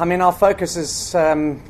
I 0.00 0.06
mean, 0.06 0.22
our 0.22 0.32
focus 0.32 0.74
is 0.76 1.14
um, 1.14 1.62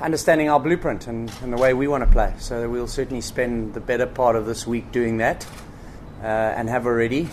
understanding 0.00 0.48
our 0.48 0.58
blueprint 0.58 1.06
and, 1.06 1.30
and, 1.40 1.52
the 1.52 1.56
way 1.56 1.72
we 1.72 1.86
want 1.86 2.02
to 2.02 2.10
play. 2.10 2.34
So 2.38 2.68
we'll 2.68 2.88
certainly 2.88 3.20
spend 3.20 3.74
the 3.74 3.80
better 3.80 4.08
part 4.08 4.34
of 4.34 4.44
this 4.44 4.66
week 4.66 4.90
doing 4.90 5.18
that 5.18 5.46
uh, 6.20 6.26
and 6.26 6.68
have 6.68 6.84
already. 6.84 7.28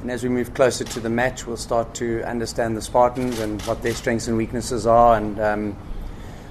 And 0.00 0.12
as 0.12 0.22
we 0.22 0.28
move 0.28 0.54
closer 0.54 0.84
to 0.84 1.00
the 1.00 1.10
match, 1.10 1.44
we'll 1.44 1.56
start 1.56 1.92
to 1.94 2.22
understand 2.22 2.76
the 2.76 2.82
Spartans 2.82 3.40
and 3.40 3.60
what 3.62 3.82
their 3.82 3.94
strengths 3.94 4.28
and 4.28 4.36
weaknesses 4.36 4.86
are 4.86 5.16
and 5.16 5.40
um, 5.40 5.76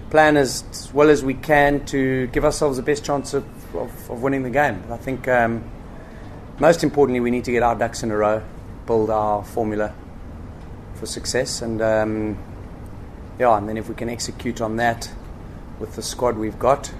plan 0.09 0.35
as, 0.35 0.65
as, 0.71 0.93
well 0.93 1.09
as 1.09 1.23
we 1.23 1.35
can 1.35 1.85
to 1.85 2.27
give 2.27 2.43
ourselves 2.43 2.75
the 2.75 2.83
best 2.83 3.05
chance 3.05 3.33
of, 3.33 3.45
of, 3.73 4.09
of 4.09 4.21
winning 4.21 4.43
the 4.43 4.49
game. 4.49 4.83
I 4.91 4.97
think 4.97 5.29
um, 5.29 5.63
most 6.59 6.83
importantly, 6.83 7.21
we 7.21 7.31
need 7.31 7.45
to 7.45 7.53
get 7.53 7.63
our 7.63 7.73
ducks 7.73 8.03
in 8.03 8.11
a 8.11 8.17
row, 8.17 8.43
build 8.85 9.09
our 9.09 9.45
formula 9.45 9.95
for 10.95 11.05
success 11.05 11.61
and 11.61 11.81
um, 11.81 12.37
yeah, 13.41 13.57
and 13.57 13.67
then 13.67 13.75
if 13.75 13.89
we 13.89 13.95
can 13.95 14.07
execute 14.07 14.61
on 14.61 14.75
that 14.75 15.11
with 15.79 15.95
the 15.95 16.01
squad 16.03 16.37
we've 16.37 16.59
got, 16.59 16.93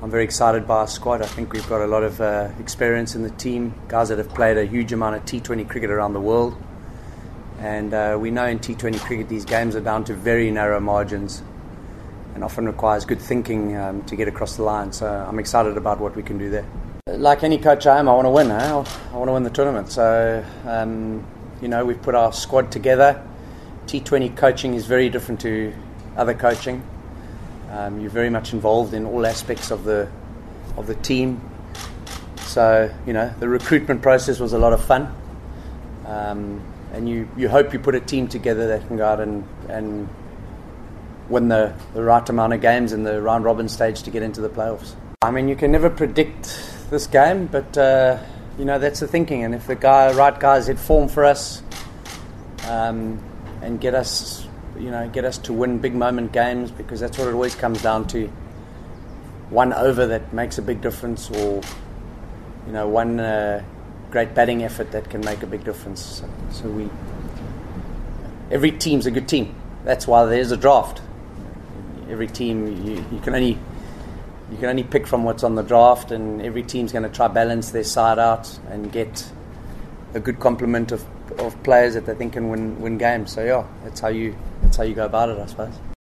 I'm 0.00 0.10
very 0.10 0.24
excited 0.24 0.66
by 0.66 0.76
our 0.76 0.86
squad. 0.86 1.20
I 1.20 1.26
think 1.26 1.52
we've 1.52 1.68
got 1.68 1.82
a 1.82 1.86
lot 1.86 2.02
of 2.02 2.22
uh, 2.22 2.48
experience 2.58 3.14
in 3.14 3.22
the 3.22 3.28
team, 3.32 3.74
guys 3.86 4.08
that 4.08 4.16
have 4.16 4.30
played 4.30 4.56
a 4.56 4.64
huge 4.64 4.94
amount 4.94 5.16
of 5.16 5.26
T20 5.26 5.68
cricket 5.68 5.90
around 5.90 6.14
the 6.14 6.22
world. 6.22 6.56
And 7.58 7.92
uh, 7.92 8.16
we 8.18 8.30
know 8.30 8.46
in 8.46 8.60
T20 8.60 8.98
cricket 9.00 9.28
these 9.28 9.44
games 9.44 9.76
are 9.76 9.82
down 9.82 10.04
to 10.04 10.14
very 10.14 10.50
narrow 10.50 10.80
margins 10.80 11.42
and 12.34 12.42
often 12.42 12.64
requires 12.64 13.04
good 13.04 13.20
thinking 13.20 13.76
um, 13.76 14.02
to 14.06 14.16
get 14.16 14.26
across 14.26 14.56
the 14.56 14.62
line. 14.62 14.90
So 14.90 15.06
I'm 15.06 15.38
excited 15.38 15.76
about 15.76 16.00
what 16.00 16.16
we 16.16 16.22
can 16.22 16.38
do 16.38 16.48
there. 16.48 16.64
Like 17.08 17.44
any 17.44 17.58
coach 17.58 17.86
I 17.86 17.98
am, 17.98 18.08
I 18.08 18.14
want 18.14 18.24
to 18.24 18.30
win. 18.30 18.50
Eh? 18.50 18.70
I 19.12 19.16
want 19.16 19.28
to 19.28 19.32
win 19.32 19.42
the 19.42 19.50
tournament. 19.50 19.92
So, 19.92 20.42
um, 20.64 21.26
you 21.60 21.68
know, 21.68 21.84
we've 21.84 22.00
put 22.00 22.14
our 22.14 22.32
squad 22.32 22.72
together. 22.72 23.22
T20 23.88 24.36
coaching 24.36 24.74
is 24.74 24.84
very 24.86 25.08
different 25.08 25.40
to 25.40 25.72
other 26.14 26.34
coaching. 26.34 26.82
Um, 27.70 28.00
you're 28.00 28.10
very 28.10 28.28
much 28.28 28.52
involved 28.52 28.92
in 28.92 29.06
all 29.06 29.26
aspects 29.26 29.70
of 29.70 29.84
the 29.84 30.10
of 30.76 30.86
the 30.86 30.94
team. 30.94 31.40
So 32.36 32.94
you 33.06 33.14
know 33.14 33.32
the 33.40 33.48
recruitment 33.48 34.02
process 34.02 34.38
was 34.40 34.52
a 34.52 34.58
lot 34.58 34.74
of 34.74 34.84
fun, 34.84 35.14
um, 36.06 36.62
and 36.92 37.08
you, 37.08 37.28
you 37.36 37.48
hope 37.48 37.72
you 37.72 37.78
put 37.78 37.94
a 37.94 38.00
team 38.00 38.28
together 38.28 38.68
that 38.68 38.86
can 38.86 38.98
go 38.98 39.06
out 39.06 39.20
and, 39.20 39.46
and 39.68 40.08
win 41.28 41.48
the, 41.48 41.74
the 41.94 42.02
right 42.02 42.26
amount 42.28 42.52
of 42.52 42.60
games 42.60 42.92
in 42.92 43.04
the 43.04 43.20
round 43.20 43.44
robin 43.44 43.68
stage 43.68 44.02
to 44.02 44.10
get 44.10 44.22
into 44.22 44.40
the 44.40 44.48
playoffs. 44.48 44.94
I 45.22 45.30
mean, 45.30 45.48
you 45.48 45.56
can 45.56 45.72
never 45.72 45.90
predict 45.90 46.88
this 46.90 47.06
game, 47.06 47.46
but 47.46 47.76
uh, 47.76 48.18
you 48.58 48.64
know 48.64 48.78
that's 48.78 49.00
the 49.00 49.08
thinking. 49.08 49.44
And 49.44 49.54
if 49.54 49.66
the 49.66 49.76
guy, 49.76 50.12
right 50.12 50.38
guys 50.38 50.66
hit 50.66 50.78
form 50.78 51.08
for 51.08 51.24
us, 51.24 51.62
um, 52.68 53.22
and 53.62 53.80
get 53.80 53.94
us, 53.94 54.46
you 54.78 54.90
know, 54.90 55.08
get 55.08 55.24
us 55.24 55.38
to 55.38 55.52
win 55.52 55.78
big 55.78 55.94
moment 55.94 56.32
games 56.32 56.70
because 56.70 57.00
that's 57.00 57.18
what 57.18 57.28
it 57.28 57.34
always 57.34 57.54
comes 57.54 57.82
down 57.82 58.06
to. 58.08 58.28
One 59.50 59.72
over 59.72 60.06
that 60.06 60.32
makes 60.32 60.58
a 60.58 60.62
big 60.62 60.80
difference, 60.80 61.30
or 61.30 61.62
you 62.66 62.72
know, 62.72 62.86
one 62.86 63.18
uh, 63.18 63.64
great 64.10 64.34
batting 64.34 64.62
effort 64.62 64.92
that 64.92 65.08
can 65.08 65.22
make 65.22 65.42
a 65.42 65.46
big 65.46 65.64
difference. 65.64 66.02
So, 66.02 66.28
so 66.50 66.68
we, 66.68 66.88
every 68.50 68.72
team's 68.72 69.06
a 69.06 69.10
good 69.10 69.26
team. 69.26 69.54
That's 69.84 70.06
why 70.06 70.26
there's 70.26 70.52
a 70.52 70.56
draft. 70.56 71.00
Every 72.10 72.26
team, 72.26 72.84
you, 72.86 73.04
you 73.10 73.20
can 73.20 73.34
only 73.34 73.58
you 74.50 74.56
can 74.56 74.66
only 74.66 74.84
pick 74.84 75.06
from 75.06 75.24
what's 75.24 75.44
on 75.44 75.54
the 75.54 75.62
draft, 75.62 76.10
and 76.10 76.40
every 76.40 76.62
team's 76.62 76.92
going 76.92 77.02
to 77.02 77.14
try 77.14 77.28
balance 77.28 77.70
their 77.70 77.84
side 77.84 78.18
out 78.18 78.58
and 78.70 78.90
get 78.90 79.30
a 80.14 80.20
good 80.20 80.40
complement 80.40 80.92
of 80.92 81.04
of 81.38 81.60
players 81.62 81.94
that 81.94 82.06
they 82.06 82.14
think 82.14 82.32
can 82.32 82.48
win 82.48 82.80
win 82.80 82.98
games. 82.98 83.32
So 83.32 83.44
yeah, 83.44 83.66
that's 83.84 84.00
how 84.00 84.08
you 84.08 84.34
that's 84.62 84.76
how 84.76 84.84
you 84.84 84.94
go 84.94 85.06
about 85.06 85.28
it, 85.28 85.38
I 85.38 85.46
suppose. 85.46 85.74